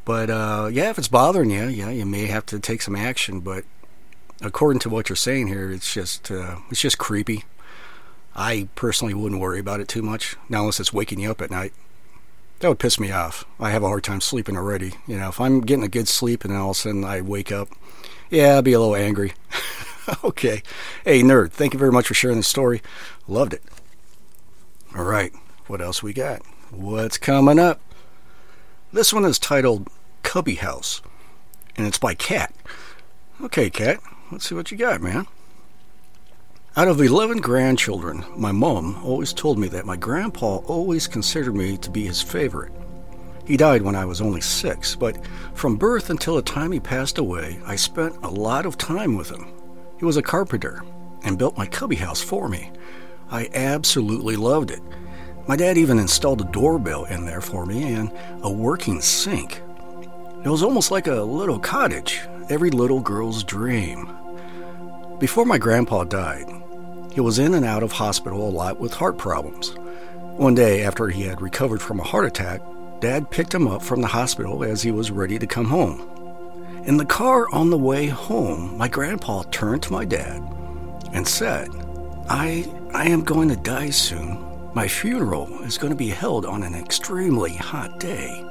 But 0.06 0.30
uh, 0.30 0.70
yeah, 0.72 0.90
if 0.90 0.98
it's 0.98 1.08
bothering 1.08 1.52
you, 1.52 1.66
yeah, 1.66 1.90
you 1.90 2.06
may 2.06 2.28
have 2.28 2.46
to 2.48 2.60
take 2.60 2.82
some 2.82 2.96
action. 2.96 3.40
But 3.40 3.66
according 4.42 4.80
to 4.82 4.90
what 4.90 5.10
you're 5.10 5.16
saying 5.16 5.48
here, 5.48 5.72
it's 5.72 5.94
just 5.94 6.32
uh, 6.32 6.58
it's 6.70 6.82
just 6.82 6.98
creepy. 6.98 7.46
I 8.36 8.70
personally 8.76 9.14
wouldn't 9.14 9.42
worry 9.42 9.60
about 9.60 9.82
it 9.82 9.88
too 9.88 10.02
much, 10.02 10.38
not 10.48 10.62
unless 10.62 10.80
it's 10.80 10.94
waking 10.94 11.20
you 11.20 11.30
up 11.30 11.42
at 11.42 11.52
night. 11.52 11.74
That 12.60 12.70
would 12.70 12.80
piss 12.80 13.00
me 13.00 13.12
off. 13.12 13.44
I 13.60 13.72
have 13.72 13.84
a 13.84 13.88
hard 13.88 14.04
time 14.04 14.22
sleeping 14.22 14.56
already. 14.56 14.94
You 15.08 15.18
know, 15.18 15.30
if 15.30 15.42
I'm 15.42 15.62
getting 15.62 15.84
a 15.84 15.90
good 15.90 16.08
sleep 16.08 16.44
and 16.44 16.54
then 16.54 16.62
all 16.62 16.72
of 16.72 16.78
a 16.78 16.80
sudden 16.80 17.04
I 17.04 17.22
wake 17.22 17.52
up, 17.52 17.70
yeah, 18.30 18.58
I'd 18.58 18.64
be 18.64 18.74
a 18.74 18.80
little 18.80 18.96
angry. 18.96 19.34
okay. 20.24 20.62
Hey, 21.04 21.22
nerd, 21.22 21.52
thank 21.52 21.74
you 21.74 21.80
very 21.80 21.92
much 21.92 22.08
for 22.08 22.14
sharing 22.14 22.38
the 22.38 22.44
story. 22.44 22.82
Loved 23.28 23.54
it. 23.54 23.64
All 24.96 25.04
right, 25.04 25.34
what 25.68 25.82
else 25.82 26.04
we 26.04 26.14
got? 26.14 26.42
What's 26.70 27.18
coming 27.18 27.60
up? 27.60 27.82
This 28.94 29.14
one 29.14 29.24
is 29.24 29.40
titled 29.40 29.88
Cubby 30.22 30.56
House, 30.56 31.02
and 31.78 31.88
it's 31.88 31.98
by 31.98 32.14
Cat. 32.14 32.54
Okay, 33.42 33.70
Cat, 33.70 34.02
let's 34.34 34.50
see 34.50 34.54
what 34.54 34.70
you 34.70 34.78
got, 34.78 35.02
man. 35.02 35.28
Out 36.76 36.90
of 36.90 37.00
11 37.00 37.38
grandchildren, 37.38 38.26
my 38.36 38.52
mom 38.52 39.02
always 39.02 39.32
told 39.32 39.58
me 39.58 39.70
that 39.70 39.86
my 39.86 39.96
grandpa 39.96 40.58
always 40.66 41.08
considered 41.08 41.56
me 41.56 41.78
to 41.78 41.90
be 41.90 42.06
his 42.06 42.22
favorite. 42.22 42.74
He 43.46 43.56
died 43.56 43.82
when 43.82 43.96
I 43.96 44.04
was 44.04 44.20
only 44.20 44.42
six, 44.42 44.94
but 44.94 45.18
from 45.54 45.78
birth 45.78 46.10
until 46.10 46.36
the 46.36 46.42
time 46.42 46.74
he 46.74 46.82
passed 46.82 47.18
away, 47.18 47.62
I 47.66 47.78
spent 47.78 48.18
a 48.24 48.30
lot 48.30 48.66
of 48.66 48.78
time 48.78 49.16
with 49.16 49.30
him. 49.30 49.54
He 50.00 50.06
was 50.06 50.18
a 50.18 50.22
carpenter 50.22 50.84
and 51.24 51.38
built 51.38 51.58
my 51.58 51.66
cubby 51.66 51.96
house 51.96 52.22
for 52.22 52.50
me. 52.50 52.70
I 53.30 53.50
absolutely 53.54 54.36
loved 54.36 54.70
it. 54.70 54.82
My 55.48 55.56
dad 55.56 55.78
even 55.78 56.00
installed 56.00 56.42
a 56.42 56.46
doorbell 56.46 57.06
in 57.06 57.26
there 57.26 57.42
for 57.42 57.66
me 57.66 57.94
and 57.94 58.12
a 58.42 58.52
working 58.52 59.02
sink. 59.02 59.62
It 60.44 60.50
was 60.50 60.64
almost 60.64 60.92
like 60.92 61.08
a 61.08 61.22
little 61.22 61.60
cottage, 61.60 62.22
every 62.50 62.70
little 62.70 63.00
girl's 63.00 63.44
dream. 63.44 64.16
Before 65.20 65.46
my 65.46 65.58
grandpa 65.58 66.04
died, 66.04 66.48
he 67.14 67.22
was 67.22 67.40
in 67.40 67.54
and 67.54 67.66
out 67.66 67.84
of 67.84 67.92
hospital 67.92 68.48
a 68.48 68.50
lot 68.50 68.80
with 68.80 68.94
heart 68.94 69.18
problems. 69.18 69.76
One 70.38 70.56
day, 70.56 70.84
after 70.84 71.10
he 71.10 71.24
had 71.24 71.42
recovered 71.42 71.82
from 71.82 72.00
a 72.00 72.04
heart 72.04 72.26
attack, 72.26 72.62
Dad 73.02 73.32
picked 73.32 73.54
him 73.54 73.68
up 73.68 73.82
from 73.82 74.02
the 74.02 74.08
hospital 74.08 74.64
as 74.64 74.84
he 74.84 74.92
was 74.92 75.10
ready 75.10 75.40
to 75.40 75.48
come 75.48 75.66
home. 75.66 76.08
In 76.86 76.98
the 76.98 77.06
car 77.06 77.48
on 77.52 77.72
the 77.72 77.78
way 77.78 78.06
home, 78.06 78.78
my 78.78 78.88
grandpa 78.88 79.42
turned 79.50 79.82
to 79.84 79.92
my 79.92 80.06
dad 80.06 80.40
and 81.12 81.28
said, 81.28 81.68
I, 82.30 82.72
I 82.94 83.06
am 83.10 83.24
going 83.24 83.50
to 83.50 83.56
die 83.56 83.90
soon. 83.90 84.38
My 84.74 84.88
funeral 84.88 85.50
is 85.64 85.78
going 85.78 85.92
to 85.92 85.98
be 85.98 86.08
held 86.08 86.46
on 86.46 86.64
an 86.64 86.76
extremely 86.76 87.54
hot 87.54 88.00
day. 88.00 88.46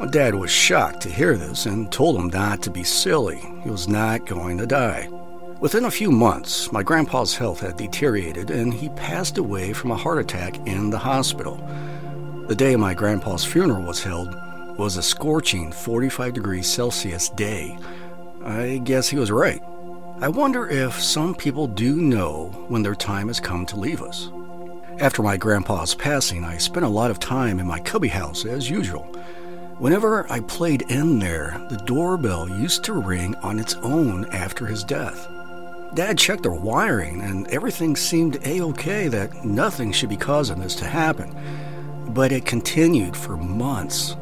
My 0.00 0.06
dad 0.06 0.34
was 0.34 0.50
shocked 0.50 1.00
to 1.02 1.10
hear 1.10 1.36
this 1.36 1.66
and 1.66 1.92
told 1.92 2.16
him 2.16 2.26
not 2.28 2.60
to 2.62 2.70
be 2.70 2.82
silly. 2.82 3.38
He 3.62 3.70
was 3.70 3.86
not 3.86 4.26
going 4.26 4.58
to 4.58 4.66
die. 4.66 5.08
Within 5.60 5.84
a 5.84 5.92
few 5.92 6.10
months, 6.10 6.72
my 6.72 6.82
grandpa's 6.82 7.36
health 7.36 7.60
had 7.60 7.76
deteriorated 7.76 8.50
and 8.50 8.74
he 8.74 8.88
passed 8.90 9.38
away 9.38 9.72
from 9.72 9.92
a 9.92 9.96
heart 9.96 10.18
attack 10.18 10.56
in 10.66 10.90
the 10.90 10.98
hospital. 10.98 11.56
The 12.48 12.56
day 12.56 12.74
my 12.74 12.92
grandpa's 12.92 13.44
funeral 13.44 13.84
was 13.84 14.02
held 14.02 14.34
was 14.76 14.96
a 14.96 15.02
scorching 15.02 15.70
45 15.70 16.34
degrees 16.34 16.66
Celsius 16.66 17.28
day. 17.28 17.78
I 18.44 18.78
guess 18.82 19.08
he 19.08 19.16
was 19.16 19.30
right. 19.30 19.62
I 20.20 20.26
wonder 20.26 20.68
if 20.68 21.00
some 21.00 21.32
people 21.32 21.68
do 21.68 21.94
know 21.94 22.48
when 22.66 22.82
their 22.82 22.96
time 22.96 23.28
has 23.28 23.38
come 23.38 23.66
to 23.66 23.78
leave 23.78 24.02
us. 24.02 24.32
After 25.00 25.22
my 25.22 25.36
grandpa's 25.36 25.94
passing, 25.94 26.44
I 26.44 26.58
spent 26.58 26.84
a 26.84 26.88
lot 26.88 27.12
of 27.12 27.20
time 27.20 27.60
in 27.60 27.66
my 27.68 27.78
cubby 27.78 28.08
house 28.08 28.44
as 28.44 28.68
usual. 28.68 29.04
Whenever 29.78 30.26
I 30.28 30.40
played 30.40 30.82
in 30.90 31.20
there, 31.20 31.64
the 31.70 31.76
doorbell 31.76 32.48
used 32.48 32.82
to 32.84 32.94
ring 32.94 33.36
on 33.36 33.60
its 33.60 33.74
own 33.76 34.24
after 34.32 34.66
his 34.66 34.82
death. 34.82 35.28
Dad 35.94 36.18
checked 36.18 36.42
the 36.42 36.50
wiring, 36.50 37.20
and 37.20 37.46
everything 37.46 37.94
seemed 37.94 38.44
a 38.44 38.60
okay 38.62 39.06
that 39.06 39.44
nothing 39.44 39.92
should 39.92 40.08
be 40.08 40.16
causing 40.16 40.58
this 40.58 40.74
to 40.74 40.84
happen. 40.84 41.32
But 42.08 42.32
it 42.32 42.44
continued 42.44 43.16
for 43.16 43.36
months. 43.36 44.16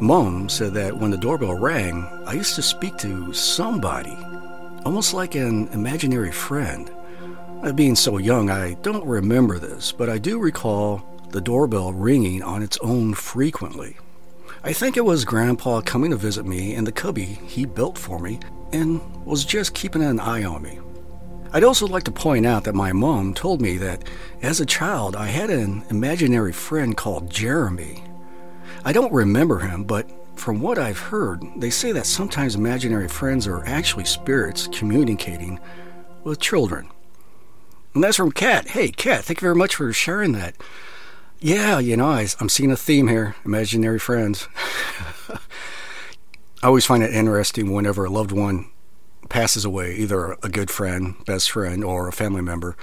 Mom 0.00 0.48
said 0.48 0.72
that 0.74 0.96
when 0.96 1.10
the 1.10 1.18
doorbell 1.18 1.56
rang, 1.56 2.08
I 2.26 2.32
used 2.32 2.54
to 2.54 2.62
speak 2.62 2.96
to 2.98 3.34
somebody, 3.34 4.16
almost 4.86 5.12
like 5.12 5.34
an 5.34 5.68
imaginary 5.74 6.32
friend. 6.32 6.90
Being 7.72 7.96
so 7.96 8.18
young, 8.18 8.50
I 8.50 8.74
don't 8.74 9.04
remember 9.04 9.58
this, 9.58 9.90
but 9.90 10.08
I 10.08 10.18
do 10.18 10.38
recall 10.38 11.02
the 11.30 11.40
doorbell 11.40 11.92
ringing 11.92 12.40
on 12.40 12.62
its 12.62 12.78
own 12.82 13.14
frequently. 13.14 13.96
I 14.62 14.72
think 14.72 14.96
it 14.96 15.04
was 15.04 15.24
Grandpa 15.24 15.80
coming 15.80 16.10
to 16.12 16.16
visit 16.16 16.46
me 16.46 16.74
in 16.74 16.84
the 16.84 16.92
cubby 16.92 17.24
he 17.24 17.64
built 17.64 17.98
for 17.98 18.20
me 18.20 18.38
and 18.72 19.00
was 19.24 19.44
just 19.44 19.74
keeping 19.74 20.02
an 20.02 20.20
eye 20.20 20.44
on 20.44 20.62
me. 20.62 20.78
I'd 21.52 21.64
also 21.64 21.86
like 21.88 22.04
to 22.04 22.12
point 22.12 22.46
out 22.46 22.62
that 22.64 22.76
my 22.76 22.92
mom 22.92 23.34
told 23.34 23.60
me 23.60 23.76
that 23.78 24.04
as 24.42 24.60
a 24.60 24.66
child 24.66 25.16
I 25.16 25.26
had 25.26 25.50
an 25.50 25.84
imaginary 25.90 26.52
friend 26.52 26.96
called 26.96 27.30
Jeremy. 27.30 28.04
I 28.84 28.92
don't 28.92 29.12
remember 29.12 29.58
him, 29.58 29.82
but 29.82 30.08
from 30.36 30.60
what 30.60 30.78
I've 30.78 30.98
heard, 30.98 31.42
they 31.56 31.70
say 31.70 31.90
that 31.92 32.06
sometimes 32.06 32.54
imaginary 32.54 33.08
friends 33.08 33.48
are 33.48 33.64
actually 33.66 34.04
spirits 34.04 34.68
communicating 34.68 35.58
with 36.22 36.38
children. 36.38 36.88
And 37.94 38.02
that's 38.02 38.16
from 38.16 38.32
Kat. 38.32 38.68
Hey, 38.68 38.88
Kat, 38.88 39.24
thank 39.24 39.40
you 39.40 39.46
very 39.46 39.54
much 39.54 39.76
for 39.76 39.92
sharing 39.92 40.32
that. 40.32 40.56
Yeah, 41.40 41.78
you 41.78 41.96
know, 41.96 42.06
I, 42.10 42.26
I'm 42.40 42.48
seeing 42.48 42.70
a 42.70 42.76
theme 42.76 43.08
here 43.08 43.36
imaginary 43.44 43.98
friends. 43.98 44.48
I 46.62 46.66
always 46.66 46.86
find 46.86 47.02
it 47.02 47.14
interesting 47.14 47.72
whenever 47.72 48.04
a 48.04 48.10
loved 48.10 48.32
one 48.32 48.70
passes 49.28 49.64
away, 49.64 49.94
either 49.96 50.32
a 50.42 50.48
good 50.48 50.70
friend, 50.70 51.14
best 51.26 51.50
friend, 51.50 51.84
or 51.84 52.08
a 52.08 52.12
family 52.12 52.42
member. 52.42 52.76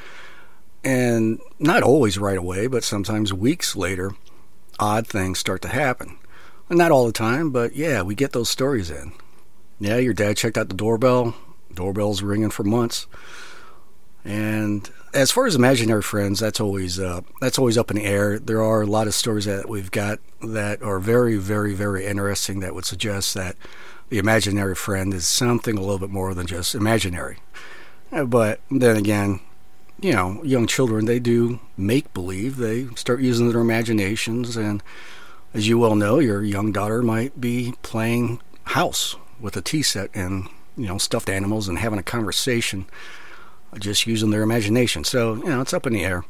And 0.83 1.39
not 1.59 1.83
always 1.83 2.17
right 2.17 2.37
away, 2.37 2.67
but 2.67 2.83
sometimes 2.83 3.33
weeks 3.33 3.75
later, 3.75 4.11
odd 4.79 5.07
things 5.07 5.39
start 5.39 5.61
to 5.63 5.67
happen. 5.67 6.17
Not 6.69 6.91
all 6.91 7.05
the 7.05 7.11
time, 7.11 7.49
but 7.49 7.75
yeah, 7.75 8.01
we 8.01 8.15
get 8.15 8.31
those 8.31 8.49
stories 8.49 8.89
in. 8.89 9.11
Yeah, 9.79 9.97
your 9.97 10.13
dad 10.13 10.37
checked 10.37 10.57
out 10.57 10.69
the 10.69 10.75
doorbell. 10.75 11.35
Doorbell's 11.73 12.21
ringing 12.21 12.49
for 12.49 12.63
months. 12.63 13.07
And 14.23 14.89
as 15.13 15.31
far 15.31 15.45
as 15.47 15.55
imaginary 15.55 16.01
friends, 16.01 16.39
that's 16.39 16.59
always 16.59 16.99
uh, 16.99 17.21
that's 17.39 17.57
always 17.57 17.77
up 17.77 17.89
in 17.89 17.97
the 17.97 18.05
air. 18.05 18.39
There 18.39 18.61
are 18.61 18.81
a 18.81 18.87
lot 18.87 19.07
of 19.07 19.13
stories 19.13 19.45
that 19.45 19.67
we've 19.67 19.91
got 19.91 20.19
that 20.41 20.81
are 20.81 20.99
very, 20.99 21.37
very, 21.37 21.73
very 21.73 22.05
interesting 22.05 22.59
that 22.59 22.75
would 22.75 22.85
suggest 22.85 23.33
that 23.33 23.55
the 24.09 24.17
imaginary 24.19 24.75
friend 24.75 25.13
is 25.13 25.25
something 25.25 25.77
a 25.77 25.81
little 25.81 25.99
bit 25.99 26.09
more 26.09 26.33
than 26.33 26.45
just 26.45 26.75
imaginary. 26.75 27.37
Uh, 28.11 28.25
But 28.25 28.59
then 28.69 28.97
again, 28.97 29.39
you 29.99 30.13
know, 30.13 30.43
young 30.43 30.67
children 30.67 31.05
they 31.05 31.19
do 31.19 31.59
make 31.77 32.13
believe. 32.13 32.57
They 32.57 32.87
start 32.95 33.21
using 33.21 33.49
their 33.49 33.61
imaginations, 33.61 34.57
and 34.57 34.83
as 35.53 35.67
you 35.67 35.79
well 35.79 35.95
know, 35.95 36.19
your 36.19 36.43
young 36.43 36.71
daughter 36.71 37.01
might 37.01 37.39
be 37.41 37.73
playing 37.81 38.39
house 38.65 39.15
with 39.39 39.57
a 39.57 39.61
tea 39.61 39.81
set 39.81 40.09
and 40.13 40.47
you 40.77 40.87
know 40.87 40.97
stuffed 40.97 41.29
animals 41.29 41.67
and 41.67 41.79
having 41.79 41.99
a 41.99 42.03
conversation 42.03 42.85
just 43.79 44.07
using 44.07 44.29
their 44.29 44.43
imagination. 44.43 45.03
So, 45.03 45.35
you 45.35 45.45
know, 45.45 45.61
it's 45.61 45.73
up 45.73 45.87
in 45.87 45.93
the 45.93 46.03
air. 46.03 46.23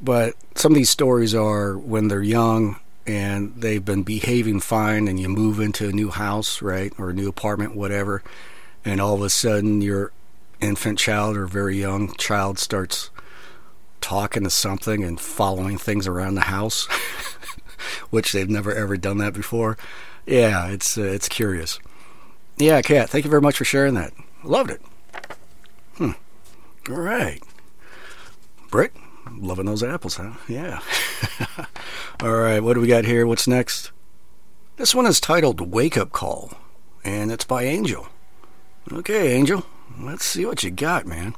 But 0.00 0.34
some 0.54 0.72
of 0.72 0.76
these 0.76 0.90
stories 0.90 1.34
are 1.34 1.76
when 1.76 2.08
they're 2.08 2.22
young 2.22 2.76
and 3.06 3.54
they've 3.56 3.84
been 3.84 4.02
behaving 4.02 4.60
fine 4.60 5.08
and 5.08 5.18
you 5.18 5.28
move 5.28 5.60
into 5.60 5.88
a 5.88 5.92
new 5.92 6.10
house, 6.10 6.60
right, 6.60 6.92
or 6.98 7.10
a 7.10 7.14
new 7.14 7.28
apartment, 7.28 7.76
whatever, 7.76 8.22
and 8.84 9.00
all 9.00 9.14
of 9.14 9.22
a 9.22 9.30
sudden 9.30 9.80
your 9.80 10.12
infant 10.60 10.98
child 10.98 11.36
or 11.36 11.46
very 11.46 11.78
young 11.78 12.14
child 12.14 12.58
starts 12.58 13.10
talking 14.00 14.44
to 14.44 14.50
something 14.50 15.02
and 15.04 15.20
following 15.20 15.78
things 15.78 16.06
around 16.06 16.34
the 16.34 16.42
house, 16.42 16.86
which 18.10 18.32
they've 18.32 18.50
never 18.50 18.74
ever 18.74 18.96
done 18.96 19.18
that 19.18 19.32
before. 19.32 19.76
Yeah, 20.26 20.68
it's 20.68 20.98
uh, 20.98 21.02
it's 21.02 21.28
curious. 21.28 21.78
Yeah, 22.56 22.80
Kat, 22.82 23.10
thank 23.10 23.24
you 23.24 23.30
very 23.30 23.42
much 23.42 23.56
for 23.56 23.64
sharing 23.64 23.94
that. 23.94 24.12
Loved 24.42 24.70
it. 24.70 24.80
All 26.88 26.94
right. 26.94 27.42
Britt, 28.70 28.92
loving 29.32 29.66
those 29.66 29.82
apples, 29.82 30.16
huh? 30.16 30.34
Yeah. 30.48 30.80
All 32.22 32.32
right, 32.32 32.60
what 32.60 32.74
do 32.74 32.80
we 32.80 32.86
got 32.86 33.04
here? 33.04 33.26
What's 33.26 33.48
next? 33.48 33.90
This 34.76 34.94
one 34.94 35.06
is 35.06 35.20
titled 35.20 35.72
Wake 35.72 35.96
Up 35.96 36.12
Call, 36.12 36.52
and 37.02 37.32
it's 37.32 37.44
by 37.44 37.64
Angel. 37.64 38.06
Okay, 38.92 39.34
Angel, 39.34 39.66
let's 39.98 40.24
see 40.24 40.46
what 40.46 40.62
you 40.62 40.70
got, 40.70 41.06
man. 41.06 41.34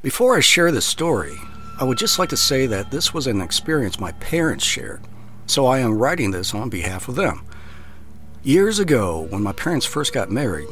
Before 0.00 0.34
I 0.34 0.40
share 0.40 0.72
this 0.72 0.86
story, 0.86 1.36
I 1.78 1.84
would 1.84 1.98
just 1.98 2.18
like 2.18 2.30
to 2.30 2.36
say 2.36 2.66
that 2.66 2.90
this 2.90 3.12
was 3.12 3.26
an 3.26 3.42
experience 3.42 4.00
my 4.00 4.12
parents 4.12 4.64
shared, 4.64 5.02
so 5.46 5.66
I 5.66 5.80
am 5.80 5.98
writing 5.98 6.30
this 6.30 6.54
on 6.54 6.70
behalf 6.70 7.06
of 7.08 7.16
them. 7.16 7.44
Years 8.42 8.78
ago, 8.78 9.26
when 9.28 9.42
my 9.42 9.52
parents 9.52 9.84
first 9.84 10.14
got 10.14 10.30
married, 10.30 10.68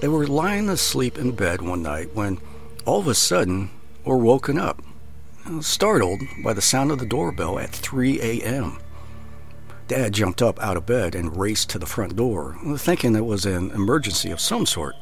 they 0.00 0.08
were 0.08 0.26
lying 0.26 0.68
asleep 0.68 1.18
in 1.18 1.36
bed 1.36 1.62
one 1.62 1.82
night 1.82 2.14
when 2.14 2.38
all 2.86 3.00
of 3.00 3.08
a 3.08 3.14
sudden 3.14 3.70
we 4.04 4.12
were 4.12 4.16
woken 4.16 4.58
up, 4.58 4.80
startled 5.60 6.20
by 6.42 6.52
the 6.52 6.62
sound 6.62 6.92
of 6.92 6.98
the 6.98 7.06
doorbell 7.06 7.58
at 7.58 7.70
3 7.70 8.20
a.m. 8.20 8.78
Dad 9.88 10.12
jumped 10.12 10.40
up 10.40 10.60
out 10.62 10.76
of 10.76 10.86
bed 10.86 11.14
and 11.14 11.36
raced 11.36 11.68
to 11.70 11.78
the 11.78 11.86
front 11.86 12.16
door, 12.16 12.56
thinking 12.76 13.14
it 13.14 13.26
was 13.26 13.44
an 13.44 13.72
emergency 13.72 14.30
of 14.30 14.40
some 14.40 14.66
sort. 14.66 14.94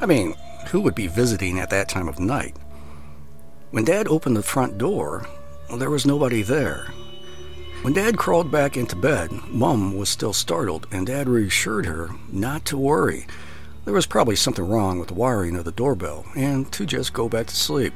I 0.00 0.06
mean, 0.06 0.34
who 0.68 0.80
would 0.80 0.94
be 0.94 1.06
visiting 1.06 1.58
at 1.58 1.70
that 1.70 1.88
time 1.88 2.08
of 2.08 2.20
night? 2.20 2.56
When 3.70 3.84
Dad 3.84 4.08
opened 4.08 4.36
the 4.36 4.42
front 4.42 4.76
door, 4.76 5.26
there 5.74 5.90
was 5.90 6.06
nobody 6.06 6.42
there. 6.42 6.92
When 7.80 7.94
Dad 7.94 8.16
crawled 8.16 8.50
back 8.50 8.76
into 8.76 8.94
bed, 8.94 9.30
Mum 9.48 9.96
was 9.96 10.08
still 10.08 10.32
startled, 10.34 10.86
and 10.92 11.06
Dad 11.06 11.28
reassured 11.28 11.86
her 11.86 12.10
not 12.30 12.64
to 12.66 12.76
worry. 12.76 13.26
There 13.84 13.94
was 13.94 14.06
probably 14.06 14.36
something 14.36 14.66
wrong 14.66 14.98
with 15.00 15.08
the 15.08 15.14
wiring 15.14 15.56
of 15.56 15.64
the 15.64 15.72
doorbell, 15.72 16.24
and 16.36 16.70
to 16.72 16.86
just 16.86 17.12
go 17.12 17.28
back 17.28 17.48
to 17.48 17.56
sleep. 17.56 17.92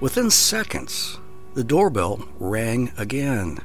Within 0.00 0.30
seconds, 0.30 1.18
the 1.54 1.62
doorbell 1.62 2.26
rang 2.38 2.92
again. 2.96 3.58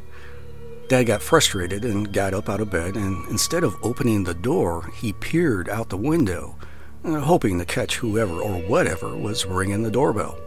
Dad 0.89 1.03
got 1.03 1.21
frustrated 1.21 1.85
and 1.85 2.11
got 2.11 2.33
up 2.33 2.49
out 2.49 2.59
of 2.59 2.69
bed, 2.69 2.95
and 2.95 3.25
instead 3.29 3.63
of 3.63 3.77
opening 3.81 4.23
the 4.23 4.33
door, 4.33 4.91
he 4.97 5.13
peered 5.13 5.69
out 5.69 5.89
the 5.89 5.97
window, 5.97 6.57
uh, 7.05 7.19
hoping 7.19 7.59
to 7.59 7.65
catch 7.65 7.95
whoever 7.97 8.33
or 8.33 8.55
whatever 8.63 9.15
was 9.15 9.45
ringing 9.45 9.83
the 9.83 9.91
doorbell. 9.91 10.37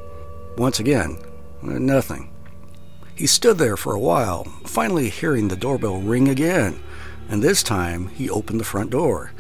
Once 0.59 0.80
again, 0.80 1.19
uh, 1.62 1.78
nothing. 1.78 2.30
He 3.14 3.26
stood 3.26 3.59
there 3.59 3.76
for 3.76 3.95
a 3.95 4.00
while, 4.00 4.45
finally 4.64 5.09
hearing 5.09 5.49
the 5.49 5.57
doorbell 5.57 6.00
ring 6.00 6.28
again, 6.28 6.78
and 7.28 7.42
this 7.42 7.62
time 7.62 8.09
he 8.09 8.28
opened 8.28 8.61
the 8.61 8.64
front 8.64 8.90
door. 8.90 9.33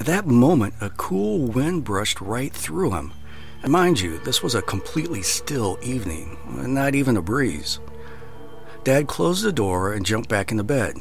At 0.00 0.06
that 0.06 0.26
moment, 0.26 0.74
a 0.80 0.90
cool 0.90 1.48
wind 1.48 1.84
brushed 1.84 2.20
right 2.20 2.52
through 2.52 2.92
him. 2.92 3.12
And 3.62 3.72
mind 3.72 4.00
you, 4.00 4.18
this 4.18 4.42
was 4.42 4.54
a 4.54 4.62
completely 4.62 5.22
still 5.22 5.78
evening, 5.82 6.38
not 6.46 6.94
even 6.94 7.16
a 7.16 7.22
breeze. 7.22 7.80
Dad 8.84 9.08
closed 9.08 9.44
the 9.44 9.52
door 9.52 9.92
and 9.92 10.06
jumped 10.06 10.28
back 10.28 10.52
into 10.52 10.62
bed. 10.62 10.96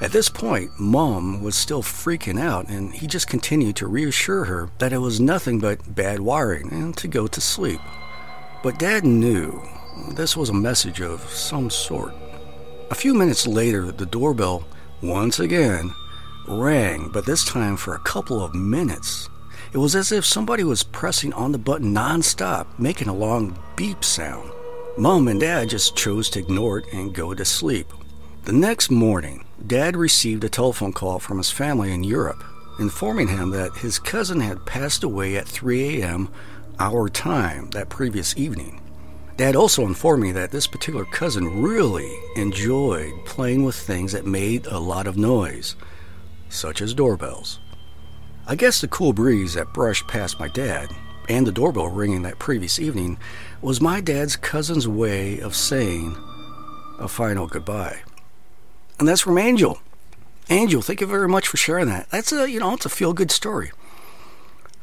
At 0.00 0.12
this 0.12 0.30
point, 0.30 0.70
Mom 0.80 1.42
was 1.42 1.54
still 1.54 1.82
freaking 1.82 2.40
out, 2.40 2.68
and 2.68 2.92
he 2.94 3.06
just 3.06 3.28
continued 3.28 3.76
to 3.76 3.86
reassure 3.86 4.44
her 4.44 4.70
that 4.78 4.92
it 4.92 4.98
was 4.98 5.20
nothing 5.20 5.58
but 5.58 5.94
bad 5.94 6.20
wiring 6.20 6.72
and 6.72 6.96
to 6.96 7.08
go 7.08 7.26
to 7.26 7.40
sleep. 7.40 7.80
But 8.62 8.78
Dad 8.78 9.04
knew 9.04 9.62
this 10.12 10.36
was 10.36 10.48
a 10.48 10.54
message 10.54 11.02
of 11.02 11.20
some 11.28 11.68
sort. 11.68 12.14
A 12.90 12.94
few 12.94 13.12
minutes 13.12 13.46
later, 13.46 13.92
the 13.92 14.06
doorbell, 14.06 14.64
once 15.02 15.38
again, 15.38 15.94
rang, 16.48 17.08
but 17.08 17.26
this 17.26 17.44
time 17.44 17.76
for 17.76 17.94
a 17.94 18.00
couple 18.00 18.42
of 18.42 18.54
minutes. 18.54 19.28
It 19.72 19.78
was 19.78 19.94
as 19.94 20.10
if 20.10 20.24
somebody 20.24 20.64
was 20.64 20.82
pressing 20.82 21.32
on 21.32 21.52
the 21.52 21.58
button 21.58 21.94
nonstop, 21.94 22.66
making 22.78 23.08
a 23.08 23.14
long 23.14 23.58
beep 23.76 24.04
sound. 24.04 24.50
Mom 24.98 25.28
and 25.28 25.40
Dad 25.40 25.68
just 25.70 25.96
chose 25.96 26.28
to 26.30 26.40
ignore 26.40 26.78
it 26.78 26.92
and 26.92 27.14
go 27.14 27.34
to 27.34 27.44
sleep. 27.44 27.86
The 28.44 28.52
next 28.52 28.90
morning, 28.90 29.44
Dad 29.66 29.96
received 29.96 30.42
a 30.44 30.48
telephone 30.48 30.92
call 30.92 31.18
from 31.18 31.38
his 31.38 31.50
family 31.50 31.92
in 31.92 32.02
Europe, 32.02 32.42
informing 32.78 33.28
him 33.28 33.50
that 33.50 33.76
his 33.76 33.98
cousin 33.98 34.40
had 34.40 34.66
passed 34.66 35.04
away 35.04 35.36
at 35.36 35.46
3 35.46 36.02
a.m. 36.02 36.30
our 36.78 37.08
time 37.08 37.70
that 37.70 37.88
previous 37.88 38.36
evening. 38.36 38.80
Dad 39.36 39.56
also 39.56 39.86
informed 39.86 40.22
me 40.22 40.32
that 40.32 40.50
this 40.50 40.66
particular 40.66 41.04
cousin 41.04 41.62
really 41.62 42.14
enjoyed 42.36 43.12
playing 43.24 43.64
with 43.64 43.76
things 43.76 44.12
that 44.12 44.26
made 44.26 44.66
a 44.66 44.78
lot 44.78 45.06
of 45.06 45.16
noise, 45.16 45.76
such 46.50 46.82
as 46.82 46.94
doorbells. 46.94 47.58
I 48.46 48.56
guess 48.56 48.80
the 48.80 48.88
cool 48.88 49.12
breeze 49.12 49.54
that 49.54 49.72
brushed 49.72 50.08
past 50.08 50.40
my 50.40 50.48
dad 50.48 50.90
and 51.28 51.46
the 51.46 51.52
doorbell 51.52 51.88
ringing 51.88 52.22
that 52.22 52.38
previous 52.38 52.78
evening 52.78 53.18
was 53.62 53.80
my 53.80 54.00
dad's 54.00 54.36
cousin's 54.36 54.88
way 54.88 55.38
of 55.38 55.54
saying 55.54 56.16
a 56.98 57.06
final 57.06 57.46
goodbye. 57.46 58.00
And 58.98 59.08
that's 59.08 59.20
from 59.20 59.38
Angel. 59.38 59.78
Angel, 60.48 60.82
thank 60.82 61.00
you 61.00 61.06
very 61.06 61.28
much 61.28 61.46
for 61.46 61.56
sharing 61.56 61.86
that. 61.86 62.10
That's 62.10 62.32
a, 62.32 62.50
you 62.50 62.58
know, 62.58 62.74
it's 62.74 62.84
a 62.84 62.88
feel 62.88 63.12
good 63.12 63.30
story. 63.30 63.70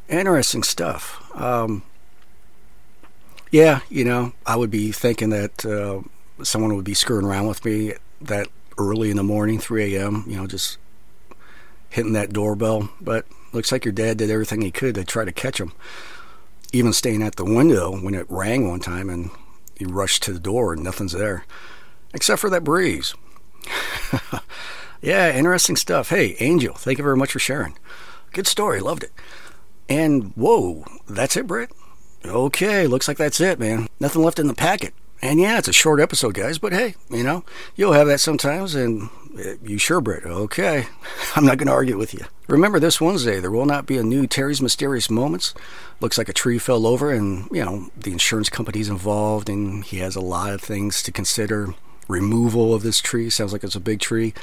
Interesting 0.07 0.63
stuff. 0.63 1.29
Um, 1.35 1.83
yeah, 3.51 3.81
you 3.89 4.05
know, 4.05 4.31
I 4.45 4.55
would 4.55 4.71
be 4.71 4.91
thinking 4.91 5.29
that 5.31 5.65
uh, 5.65 6.01
someone 6.43 6.75
would 6.75 6.85
be 6.85 6.93
screwing 6.93 7.25
around 7.25 7.47
with 7.47 7.65
me 7.65 7.93
that 8.21 8.47
early 8.77 9.09
in 9.11 9.17
the 9.17 9.23
morning, 9.23 9.59
3 9.59 9.95
a.m., 9.95 10.23
you 10.27 10.37
know, 10.37 10.47
just 10.47 10.77
hitting 11.89 12.13
that 12.13 12.33
doorbell. 12.33 12.89
But 13.01 13.25
looks 13.53 13.71
like 13.71 13.85
your 13.85 13.91
dad 13.91 14.17
did 14.17 14.29
everything 14.29 14.61
he 14.61 14.71
could 14.71 14.95
to 14.95 15.03
try 15.03 15.25
to 15.25 15.31
catch 15.31 15.59
him 15.59 15.73
even 16.73 16.93
staying 16.93 17.23
at 17.23 17.35
the 17.35 17.45
window 17.45 17.97
when 17.97 18.13
it 18.13 18.25
rang 18.29 18.67
one 18.67 18.79
time 18.79 19.09
and 19.09 19.31
he 19.75 19.85
rushed 19.85 20.23
to 20.23 20.33
the 20.33 20.39
door 20.39 20.73
and 20.73 20.83
nothing's 20.83 21.13
there 21.13 21.45
except 22.13 22.41
for 22.41 22.49
that 22.49 22.63
breeze. 22.63 23.13
yeah, 25.01 25.35
interesting 25.35 25.75
stuff. 25.75 26.09
Hey, 26.09 26.35
Angel, 26.39 26.73
thank 26.73 26.97
you 26.97 27.03
very 27.03 27.17
much 27.17 27.31
for 27.31 27.39
sharing. 27.39 27.77
Good 28.33 28.47
story, 28.47 28.79
loved 28.79 29.03
it. 29.03 29.11
And 29.89 30.33
whoa, 30.35 30.83
that's 31.07 31.37
it, 31.37 31.47
Britt? 31.47 31.71
Okay, 32.25 32.87
looks 32.87 33.07
like 33.07 33.17
that's 33.17 33.39
it, 33.39 33.59
man. 33.59 33.87
Nothing 33.99 34.23
left 34.23 34.39
in 34.39 34.47
the 34.47 34.53
packet. 34.53 34.93
And 35.21 35.39
yeah, 35.39 35.57
it's 35.57 35.67
a 35.67 35.73
short 35.73 35.99
episode, 35.99 36.33
guys, 36.33 36.57
but 36.57 36.73
hey, 36.73 36.95
you 37.09 37.23
know, 37.23 37.43
you'll 37.75 37.93
have 37.93 38.07
that 38.07 38.19
sometimes, 38.19 38.75
and 38.75 39.09
you 39.63 39.77
sure, 39.77 40.01
Britt? 40.01 40.25
Okay. 40.25 40.87
I'm 41.35 41.45
not 41.45 41.57
going 41.57 41.67
to 41.67 41.73
argue 41.73 41.97
with 41.97 42.13
you. 42.13 42.25
Remember, 42.47 42.79
this 42.79 43.01
Wednesday, 43.01 43.39
there 43.39 43.51
will 43.51 43.65
not 43.65 43.85
be 43.85 43.97
a 43.97 44.03
new 44.03 44.27
Terry's 44.27 44.61
Mysterious 44.61 45.09
Moments. 45.09 45.53
Looks 45.99 46.17
like 46.17 46.29
a 46.29 46.33
tree 46.33 46.59
fell 46.59 46.87
over, 46.87 47.11
and, 47.11 47.47
you 47.51 47.63
know, 47.63 47.89
the 47.97 48.11
insurance 48.11 48.49
company's 48.49 48.89
involved, 48.89 49.49
and 49.49 49.83
he 49.83 49.97
has 49.97 50.15
a 50.15 50.21
lot 50.21 50.53
of 50.53 50.61
things 50.61 51.03
to 51.03 51.11
consider. 51.11 51.73
Removal 52.07 52.73
of 52.73 52.83
this 52.83 53.01
tree 53.01 53.29
sounds 53.29 53.51
like 53.51 53.63
it's 53.63 53.75
a 53.75 53.81
big 53.81 53.99
tree. 53.99 54.33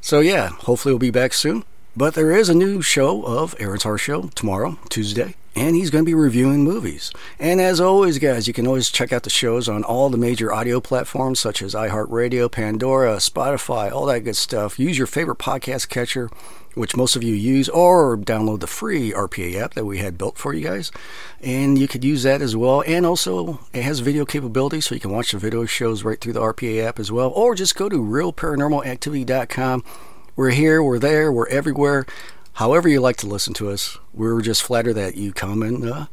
So, 0.00 0.20
yeah, 0.20 0.48
hopefully 0.48 0.92
we'll 0.92 0.98
be 0.98 1.10
back 1.10 1.32
soon. 1.32 1.64
But 1.98 2.12
there 2.12 2.30
is 2.30 2.50
a 2.50 2.54
new 2.54 2.82
show 2.82 3.22
of 3.22 3.54
Aaron's 3.58 3.84
Horror 3.84 3.96
Show 3.96 4.22
tomorrow, 4.34 4.78
Tuesday, 4.90 5.34
and 5.54 5.74
he's 5.74 5.88
going 5.88 6.04
to 6.04 6.06
be 6.06 6.12
reviewing 6.12 6.62
movies. 6.62 7.10
And 7.38 7.58
as 7.58 7.80
always, 7.80 8.18
guys, 8.18 8.46
you 8.46 8.52
can 8.52 8.66
always 8.66 8.90
check 8.90 9.14
out 9.14 9.22
the 9.22 9.30
shows 9.30 9.66
on 9.66 9.82
all 9.82 10.10
the 10.10 10.18
major 10.18 10.52
audio 10.52 10.78
platforms 10.78 11.40
such 11.40 11.62
as 11.62 11.72
iHeartRadio, 11.72 12.52
Pandora, 12.52 13.16
Spotify, 13.16 13.90
all 13.90 14.04
that 14.04 14.20
good 14.20 14.36
stuff. 14.36 14.78
Use 14.78 14.98
your 14.98 15.06
favorite 15.06 15.38
podcast 15.38 15.88
catcher, 15.88 16.28
which 16.74 16.98
most 16.98 17.16
of 17.16 17.22
you 17.22 17.34
use, 17.34 17.70
or 17.70 18.18
download 18.18 18.60
the 18.60 18.66
free 18.66 19.12
RPA 19.12 19.54
app 19.54 19.72
that 19.72 19.86
we 19.86 19.96
had 19.96 20.18
built 20.18 20.36
for 20.36 20.52
you 20.52 20.62
guys. 20.62 20.92
And 21.40 21.78
you 21.78 21.88
could 21.88 22.04
use 22.04 22.24
that 22.24 22.42
as 22.42 22.54
well. 22.54 22.84
And 22.86 23.06
also, 23.06 23.60
it 23.72 23.84
has 23.84 24.00
video 24.00 24.26
capability, 24.26 24.82
so 24.82 24.94
you 24.94 25.00
can 25.00 25.12
watch 25.12 25.32
the 25.32 25.38
video 25.38 25.64
shows 25.64 26.04
right 26.04 26.20
through 26.20 26.34
the 26.34 26.42
RPA 26.42 26.84
app 26.84 26.98
as 26.98 27.10
well. 27.10 27.30
Or 27.30 27.54
just 27.54 27.74
go 27.74 27.88
to 27.88 27.96
realparanormalactivity.com. 27.96 29.82
We're 30.36 30.50
here, 30.50 30.82
we're 30.82 30.98
there, 30.98 31.32
we're 31.32 31.48
everywhere 31.48 32.06
however 32.56 32.88
you 32.88 33.00
like 33.00 33.16
to 33.16 33.26
listen 33.26 33.54
to 33.54 33.70
us, 33.70 33.98
we're 34.12 34.40
just 34.40 34.62
flattered 34.62 34.94
that 34.94 35.14
you 35.14 35.32
come 35.32 35.62
and 35.62 35.88
uh, 35.88 36.06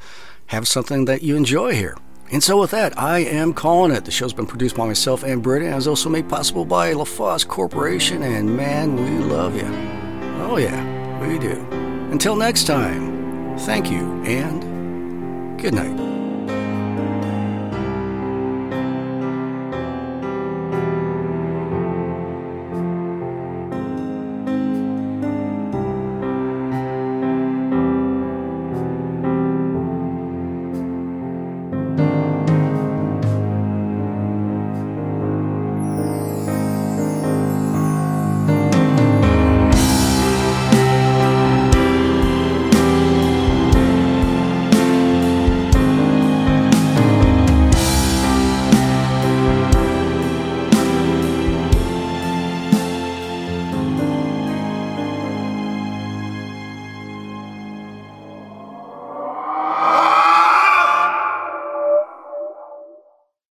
have 0.48 0.68
something 0.68 1.06
that 1.06 1.24
you 1.24 1.36
enjoy 1.36 1.74
here. 1.74 1.98
And 2.32 2.44
so, 2.44 2.60
with 2.60 2.72
that, 2.72 2.98
I 2.98 3.20
am 3.20 3.54
calling 3.54 3.92
it. 3.92 4.06
The 4.06 4.12
show's 4.12 4.34
been 4.34 4.48
produced 4.48 4.76
by 4.76 4.88
myself 4.88 5.24
and 5.24 5.44
Brittany, 5.44 5.70
and 5.70 5.78
is 5.78 5.88
also 5.88 6.10
made 6.10 6.28
possible 6.28 6.66
by 6.66 6.94
LaFosse 6.94 7.48
Corporation. 7.48 8.24
And 8.24 8.58
man, 8.58 8.96
we 8.96 9.24
love 9.26 9.56
you. 9.56 9.68
Oh, 10.42 10.58
yeah, 10.58 11.28
we 11.28 11.38
do. 11.38 11.66
Until 12.12 12.36
next 12.36 12.66
time, 12.66 13.58
thank 13.60 13.92
you 13.92 14.24
and 14.24 15.60
good 15.62 15.74
night. 15.74 16.12